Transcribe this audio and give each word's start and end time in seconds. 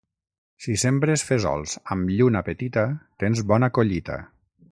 Si 0.65 0.77
sembres 0.83 1.25
fesols 1.31 1.75
amb 1.97 2.15
lluna 2.15 2.43
petita, 2.49 2.87
tens 3.25 3.43
bona 3.53 3.73
collita. 3.81 4.19